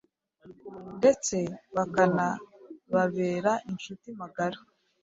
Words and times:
ndetse 0.97 1.37
bakanababera 1.75 3.51
incuti 3.69 4.07
magara. 4.21 4.57